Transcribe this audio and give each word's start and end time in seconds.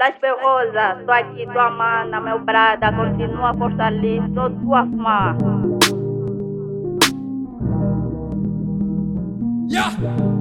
Las 0.00 0.14
Rosa, 0.18 0.96
tô 1.04 1.12
aqui 1.12 1.46
tua 1.52 1.68
mana, 1.68 2.18
meu 2.22 2.38
brada, 2.38 2.90
continua 2.90 3.52
ali, 3.84 4.18
sou 4.32 4.48
tua 4.48 4.86
fã. 4.96 5.36
Yeah. 9.68 10.39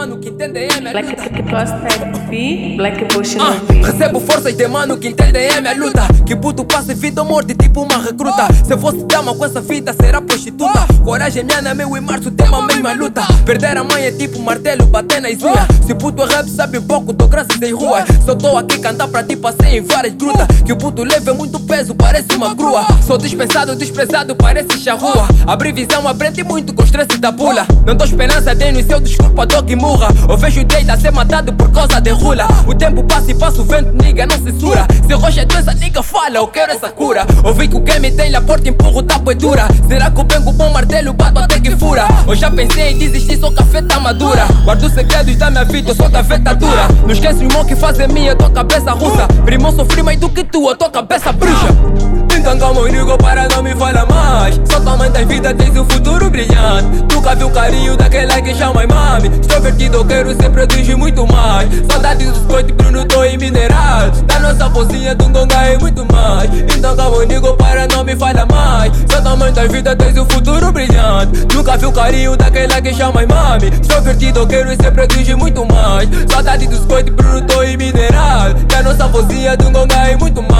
Mano 0.00 0.16
que 0.16 0.30
entendem 0.30 0.66
é 0.66 0.80
minha 0.80 0.92
Black 0.92 1.10
luta. 1.10 1.22
Tick 1.24 1.44
Type 1.44 2.18
B, 2.30 2.74
Black 2.78 3.04
Bush 3.12 3.34
no 3.34 3.44
Ah, 3.44 3.56
B. 3.68 3.82
recebo 3.82 4.18
forças 4.20 4.54
de 4.54 4.66
mano 4.66 4.96
que 4.96 5.08
entendem 5.08 5.46
é 5.48 5.60
minha 5.60 5.74
luta. 5.74 6.08
Que 6.24 6.34
puto 6.34 6.64
passa 6.64 6.94
vida 6.94 7.20
ou 7.20 7.28
morte, 7.28 7.54
tipo 7.54 7.82
uma 7.82 7.98
recruta. 7.98 8.46
Se 8.64 8.72
eu 8.72 8.78
fosse 8.78 9.04
dama 9.04 9.34
com 9.34 9.44
essa 9.44 9.60
vida, 9.60 9.94
será 10.00 10.22
prostituta. 10.22 10.86
Coragem 11.04 11.44
minha 11.44 11.60
na 11.60 11.74
meu 11.74 11.94
e 11.98 12.00
março, 12.00 12.30
tem 12.30 12.48
uma 12.48 12.62
mesma 12.62 12.94
luta. 12.94 13.20
Perder 13.44 13.76
a 13.76 13.84
mãe 13.84 14.04
é 14.04 14.10
tipo 14.10 14.38
martelo, 14.38 14.86
bater 14.86 15.20
nas 15.20 15.42
unhas. 15.42 15.66
Se 15.86 15.94
puto 15.94 16.22
é 16.22 16.26
rap, 16.34 16.48
sabe 16.48 16.80
pouco, 16.80 17.12
dou 17.12 17.28
graças 17.28 17.60
em 17.60 17.72
rua. 17.72 18.02
Só 18.24 18.34
tô 18.34 18.56
aqui 18.56 18.78
cantar 18.78 19.06
pra 19.08 19.22
ti, 19.22 19.36
passei 19.36 19.78
em 19.78 19.80
várias 19.82 20.14
grutas. 20.14 20.46
Que 20.64 20.72
o 20.72 20.76
puto 20.76 21.04
leva 21.04 21.30
é 21.30 21.34
muito 21.34 21.60
peso, 21.60 21.94
parece 21.94 22.34
uma 22.34 22.54
grua. 22.54 22.86
Sou 23.06 23.18
dispensado, 23.18 23.76
desprezado, 23.76 24.34
parece 24.34 24.78
charrua. 24.78 25.28
Abri 25.46 25.72
visão, 25.72 26.08
aprendi 26.08 26.42
muito 26.42 26.72
com 26.72 26.84
estresse 26.84 27.18
da 27.18 27.30
pula. 27.30 27.66
Não 27.84 27.94
dou 27.94 28.06
esperança, 28.06 28.54
dei 28.54 28.72
no 28.72 28.82
seu 28.82 28.98
desculpa, 28.98 29.44
dou 29.44 29.62
que 29.62 29.76
murra. 29.90 30.08
Eu 30.28 30.36
vejo 30.36 30.60
o 30.60 30.64
direito 30.64 30.90
a 30.90 30.96
ser 30.96 31.10
matado 31.10 31.52
por 31.52 31.70
causa 31.70 32.00
de 32.00 32.10
rula. 32.10 32.46
O 32.66 32.74
tempo 32.74 33.02
passa 33.04 33.30
e 33.30 33.34
passa 33.34 33.60
o 33.60 33.64
vento, 33.64 33.92
nigga, 34.02 34.26
não 34.26 34.38
censura. 34.38 34.86
Se 35.06 35.14
rocha 35.14 35.40
é 35.40 35.44
doença, 35.44 35.74
nigga, 35.74 36.02
fala, 36.02 36.36
eu 36.36 36.46
quero 36.46 36.72
essa 36.72 36.88
cura. 36.90 37.26
Ouvi 37.44 37.66
que 37.66 37.76
o 37.76 37.80
game 37.80 38.10
tem 38.12 38.34
a 38.34 38.40
porta, 38.40 38.68
empurro, 38.68 39.02
tapo 39.02 39.30
é 39.30 39.34
dura. 39.34 39.66
Será 39.88 40.10
que 40.10 40.20
eu 40.20 40.24
pego 40.24 40.52
bom 40.52 40.72
martelo, 40.72 41.12
bato 41.12 41.40
até 41.40 41.58
que 41.58 41.70
fura? 41.76 42.06
Eu 42.26 42.36
já 42.36 42.50
pensei 42.50 42.92
em 42.92 42.98
desistir, 42.98 43.38
sou 43.38 43.52
café 43.52 43.80
madura. 44.00 44.46
Guardo 44.64 44.84
os 44.84 44.92
segredos 44.92 45.36
da 45.36 45.50
minha 45.50 45.64
vida, 45.64 45.90
eu 45.90 45.94
sou 45.94 46.08
da 46.08 46.22
dura. 46.22 46.88
Não 47.02 47.10
esquece 47.10 47.40
o 47.40 47.44
irmão 47.44 47.64
que 47.64 47.74
fazem 47.74 48.08
minha, 48.08 48.36
tua 48.36 48.50
cabeça 48.50 48.92
russa. 48.92 49.26
Primo, 49.44 49.72
sofri 49.72 50.02
mais 50.02 50.18
do 50.18 50.28
que 50.28 50.44
tu, 50.44 50.68
a 50.68 50.76
tua 50.76 50.90
cabeça 50.90 51.32
bruxa. 51.32 52.29
Então 52.40 52.58
calma, 52.58 52.88
amigo, 52.88 53.18
para 53.18 53.46
não 53.48 53.62
me 53.62 53.74
fala 53.74 54.06
mais. 54.06 54.58
Só 54.64 54.80
tua 54.80 54.96
mãe 54.96 55.10
tem 55.10 55.26
vida, 55.26 55.52
tens 55.52 55.76
um 55.76 55.84
futuro 55.84 56.30
brilhante. 56.30 57.04
Nunca 57.12 57.34
vi 57.34 57.44
o 57.44 57.50
carinho 57.50 57.96
daquela 57.98 58.40
que 58.40 58.54
chama 58.54 58.86
mami 58.86 59.28
Extrovertido, 59.40 60.02
quero 60.06 60.34
ser 60.34 60.48
prodígio 60.48 60.96
muito 60.96 61.26
mais. 61.26 61.68
Saudade 61.90 62.24
dos 62.24 62.38
coitos, 62.46 62.74
Bruno, 62.74 63.04
tô 63.04 63.24
em 63.24 63.36
mineral. 63.36 64.10
Da 64.26 64.40
nossa 64.40 64.70
vozinha, 64.70 65.14
do 65.14 65.28
Gonga 65.28 65.74
e 65.74 65.78
muito 65.80 66.06
mais. 66.10 66.50
Então 66.74 66.96
calma, 66.96 67.22
amigo, 67.22 67.54
para 67.58 67.86
não 67.88 68.04
me 68.04 68.16
fala 68.16 68.46
mais. 68.50 68.90
Só 69.10 69.20
tua 69.20 69.36
mãe 69.36 69.52
tem 69.52 69.68
vida, 69.68 69.94
tens 69.94 70.16
um 70.16 70.24
futuro 70.24 70.72
brilhante. 70.72 71.46
Nunca 71.54 71.76
vi 71.76 71.84
o 71.84 71.92
carinho 71.92 72.36
daquela 72.38 72.80
que 72.80 72.94
chama 72.94 73.20
mami 73.26 73.68
Extrovertido, 73.68 74.46
quero 74.46 74.70
ser 74.70 74.90
prodígio 74.92 75.36
muito 75.36 75.66
mais. 75.66 76.08
Saudade 76.26 76.66
dos 76.66 76.86
coitos, 76.86 77.14
Bruno, 77.14 77.42
tô 77.42 77.62
em 77.62 77.76
mineral. 77.76 78.54
Da 78.66 78.82
nossa 78.82 79.06
vozinha, 79.08 79.58
do 79.58 79.70
Gonga 79.70 80.10
e 80.10 80.16
muito 80.16 80.42
mais 80.42 80.59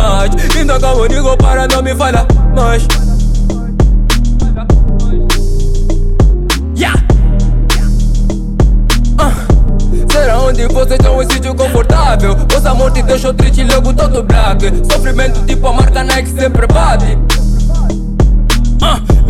Então 0.58 0.78
calma, 0.78 1.06
amigo, 1.06 1.36
para 1.38 1.66
não 1.68 1.82
me 1.82 1.94
fala 1.94 2.26
mais 2.54 2.86
Yeah. 6.76 7.02
Ah, 9.18 9.32
Será 10.10 10.38
onde 10.40 10.66
vocês 10.68 10.92
estão 10.92 11.18
um 11.18 11.22
sítio 11.30 11.54
confortável? 11.54 12.36
Vossa 12.50 12.74
morte 12.74 13.02
deixou 13.02 13.32
triste 13.34 13.64
logo 13.64 13.92
todo 13.94 14.22
black. 14.22 14.70
Sofrimento 14.90 15.44
tipo 15.46 15.66
a 15.66 15.72
marca 15.72 16.02
Nike 16.04 16.30
sempre 16.30 16.66
bate 16.66 17.18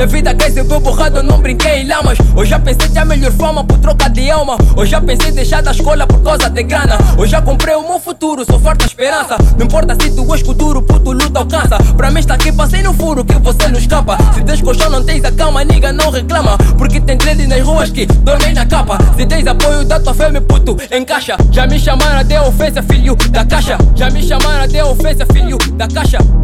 minha 0.01 0.07
vida 0.07 0.35
cresceu 0.35 0.65
foi 0.65 0.81
borrado, 0.81 1.19
eu 1.19 1.23
não 1.23 1.43
brinquei 1.43 1.83
em 1.83 1.87
lamas. 1.87 2.17
Eu 2.35 2.43
já 2.47 2.59
pensei 2.59 2.89
ter 2.89 3.01
a 3.01 3.05
melhor 3.05 3.31
fama 3.33 3.63
por 3.63 3.77
troca 3.81 4.09
de 4.09 4.31
alma. 4.31 4.57
Eu 4.75 4.87
já 4.87 4.99
pensei 4.99 5.31
deixar 5.31 5.63
da 5.63 5.73
escola 5.73 6.07
por 6.07 6.23
causa 6.23 6.49
de 6.49 6.63
grana. 6.63 6.97
Eu 7.19 7.27
já 7.27 7.43
comprei 7.43 7.75
o 7.75 7.87
meu 7.87 8.01
futuro, 8.01 8.43
sou 8.47 8.59
forte 8.59 8.85
a 8.85 8.87
esperança. 8.87 9.37
Não 9.59 9.67
importa 9.67 9.95
se 10.01 10.11
tu 10.13 10.33
és 10.33 10.43
duro, 10.43 10.81
puto 10.81 11.13
luta 11.13 11.41
alcança. 11.41 11.77
Pra 11.99 12.11
mim 12.11 12.21
está 12.21 12.33
aqui, 12.33 12.51
passei 12.51 12.83
no 12.83 12.95
furo 12.95 13.23
que 13.27 13.35
você 13.41 13.69
não 13.69 13.79
escapa. 13.79 14.17
Se 14.33 14.43
tens 14.43 14.63
colchão 14.63 14.89
não 14.89 15.05
tens 15.05 15.23
a 15.23 15.33
cama, 15.33 15.63
niga 15.65 15.93
não 15.93 16.11
reclama. 16.11 16.57
Porque 16.79 16.99
tem 16.99 17.19
dread 17.19 17.47
nas 17.47 17.61
ruas 17.61 17.91
que 17.91 18.07
dormem 18.07 18.55
na 18.55 18.65
capa. 18.65 18.97
Se 19.19 19.27
tens 19.27 19.47
apoio 19.47 19.85
da 19.85 20.01
tua 20.01 20.15
fé, 20.15 20.31
me 20.31 20.41
puto, 20.41 20.79
encaixa. 20.91 21.37
Já 21.51 21.67
me 21.67 21.79
chamaram 21.79 22.25
de 22.25 22.39
ofensa, 22.39 22.83
filho 22.83 23.15
da 23.31 23.45
caixa. 23.45 23.77
Já 23.95 24.09
me 24.09 24.23
chamaram 24.23 24.67
de 24.67 24.81
ofensa, 24.81 25.27
filho 25.27 25.59
da 25.75 25.87
caixa 25.87 26.40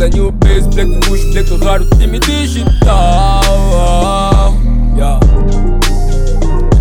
é 0.00 0.08
new 0.08 0.32
base, 0.32 0.68
black 0.70 0.90
bush, 1.06 1.24
black 1.32 1.64
raro, 1.64 1.84
time 1.98 2.18
digital 2.20 3.42
yeah. 4.96 5.20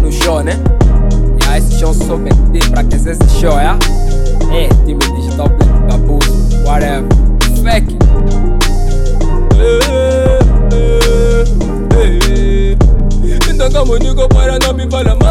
No 0.02 0.12
show, 0.12 0.42
né? 0.42 0.54
Yeah, 1.42 1.58
esse 1.58 1.80
show 1.80 1.94
só 1.94 2.16
vender 2.16 2.70
pra 2.70 2.82
aquecer 2.82 3.12
esse 3.12 3.40
show, 3.40 3.52
yeah? 3.60 3.78
É, 4.54 4.70
time 4.86 5.00
digital, 5.16 5.50
black 5.50 5.72
babuzo, 5.90 6.32
whatever 6.66 7.04
Fake 7.64 7.98
Eh, 9.60 10.40
eh, 10.74 11.40
eh. 11.98 12.76
Então 13.50 13.70
calma, 13.70 14.00
nigga, 14.00 14.28
para 14.30 14.58
não 14.60 14.74
me 14.74 14.90
fala 14.90 15.16
mais 15.16 15.31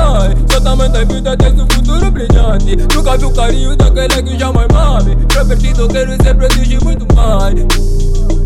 Da 1.01 1.07
vida 1.07 1.35
tens 1.35 1.59
um 1.59 1.67
futuro 1.67 2.11
brilhante. 2.11 2.77
Nunca 2.95 3.17
vi 3.17 3.25
o 3.25 3.31
carinho 3.31 3.75
daquela 3.75 4.23
que 4.23 4.39
já 4.39 4.53
mais 4.53 4.69
mame. 4.71 5.17
Provertido, 5.29 5.89
quero 5.89 6.11
ser 6.23 6.35
prodígio 6.35 6.79
muito 6.85 7.07
mais 7.17 8.40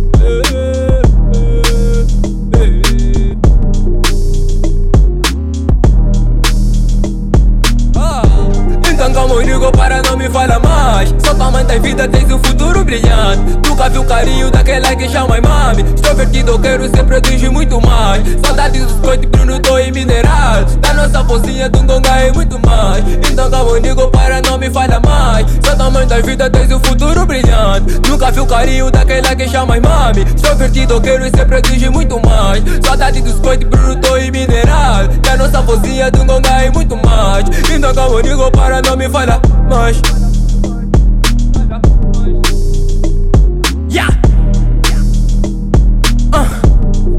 Amigo, 9.44 9.71
para 9.72 10.00
não 10.00 10.16
me 10.16 10.27
fala 10.31 10.59
mais. 10.59 11.15
Só 11.22 11.34
tua 11.34 11.50
mãe 11.50 11.62
tem 11.66 11.78
vida, 11.78 12.09
tens 12.09 12.32
um 12.32 12.38
futuro 12.38 12.82
brilhante. 12.82 13.59
Nunca 13.69 13.91
vi 13.91 13.99
o 13.99 14.05
carinho 14.05 14.50
daquela 14.50 14.97
que 14.97 15.06
chama 15.06 15.38
mami 15.38 15.82
Extrovertido, 15.94 16.59
quero 16.59 16.88
ser 16.88 17.05
prodígio 17.05 17.53
muito 17.53 17.78
mais. 17.78 18.22
Saudade 18.43 18.81
dos 18.81 18.94
coitos, 19.00 19.28
Bruno, 19.28 19.60
tô 19.60 19.77
em 19.77 19.93
mineral 19.93 20.65
Da 20.81 20.94
nossa 20.94 21.22
vozinha, 21.22 21.69
do 21.69 21.82
Gonga 21.82 22.27
e 22.27 22.32
muito 22.32 22.59
mais. 22.66 23.05
Então 23.31 23.50
calma, 23.50 23.77
amigo, 23.77 24.09
para 24.09 24.41
não 24.41 24.56
me 24.56 24.71
fala 24.71 24.99
mais. 25.00 25.47
Só 25.62 25.76
tua 25.76 25.91
mãe 25.91 26.06
tem 26.06 26.22
vida, 26.22 26.49
tens 26.49 26.72
um 26.72 26.81
futuro 26.81 27.26
brilhante. 27.26 28.00
Nunca 28.09 28.31
vi 28.31 28.41
o 28.41 28.47
carinho 28.47 28.91
daquela 28.91 29.37
que 29.37 29.47
chama 29.47 29.78
mami 29.78 30.22
Extrovertido, 30.22 30.99
quero 31.03 31.25
ser 31.25 31.44
prodígio 31.44 31.93
muito 31.93 32.19
mais. 32.26 32.65
Saudade 32.82 33.21
dos 33.21 33.38
coitos, 33.41 33.69
Bruno, 33.69 33.97
tô 33.97 34.16
em 34.16 34.31
mineral 34.31 35.06
Da 35.22 35.37
nossa 35.37 35.61
vozinha, 35.61 36.11
do 36.11 36.25
Gonga 36.25 36.65
e 36.65 36.71
muito 36.71 36.97
mais 36.97 37.13
Então 37.75 37.94
calma, 37.94 38.21
amigo, 38.21 38.50
para 38.50 38.81
não 38.82 38.97
me 38.97 39.09
fala 39.09 39.41
mais 39.71 40.00
Yeah. 43.91 44.12
Ah, 46.32 46.47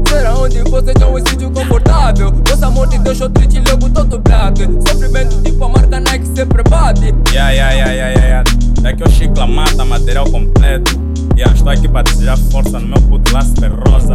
Será 0.08 0.34
onde 0.34 0.62
vocês 0.62 0.88
estão 0.88 1.14
um 1.14 1.18
sítio 1.18 1.50
confortável? 1.50 2.32
Vossa 2.48 2.70
morte 2.70 2.98
deixou 2.98 3.28
triste 3.30 3.62
logo 3.68 3.88
todo 3.90 4.18
black 4.18 4.60
Sofrimento 4.88 5.42
tipo 5.42 5.64
a 5.64 5.68
marca 5.68 6.00
Nike 6.00 6.26
sempre 6.34 6.62
bate 6.68 7.14
Yeah, 7.32 7.50
yeah, 7.52 7.72
yeah, 7.72 7.92
yeah, 7.92 8.26
yeah. 8.26 8.44
Daqui 8.82 9.02
o 9.02 9.10
Chicla 9.10 9.46
mata 9.46 9.84
material 9.84 10.30
completo. 10.30 10.92
Yeah, 11.36 11.52
estou 11.54 11.70
aqui 11.70 11.88
para 11.88 12.02
desejar 12.02 12.36
força 12.36 12.78
no 12.78 12.86
meu 12.86 13.00
puto 13.02 13.32
laço 13.32 13.54
rosa. 13.88 14.14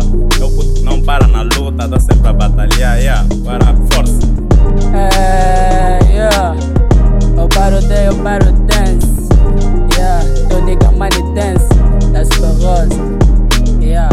Nigga 11.31 11.35
money 11.35 11.35
dance. 11.35 11.67
Da 12.11 12.25
super 12.25 12.53
rosa. 12.61 13.81
Yeah, 13.81 14.09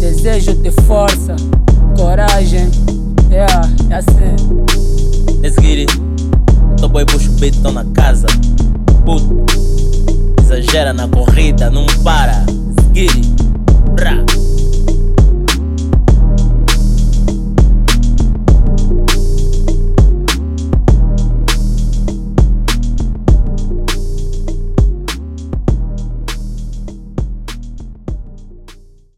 desejo 0.00 0.54
de 0.54 0.70
força, 0.82 1.36
coragem. 1.96 2.70
Yeah, 3.30 3.68
é 3.90 3.94
assim. 3.94 4.36
Let's 5.40 5.56
get 5.60 5.78
it. 5.78 6.00
Tô 6.80 6.88
boy 6.88 7.04
puxa 7.06 7.28
o 7.28 7.32
beat, 7.34 7.56
na 7.62 7.84
casa. 7.94 8.26
Puto. 9.04 9.44
Exagera 10.42 10.92
na 10.92 11.06
corrida, 11.08 11.70
não 11.70 11.86
para. 12.02 12.44
Let's 12.46 12.88
get 12.94 13.14
it. 13.14 13.28
Bra. 13.94 14.47